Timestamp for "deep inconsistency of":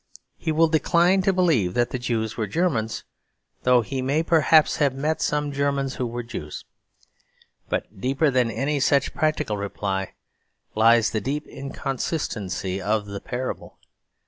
11.21-13.05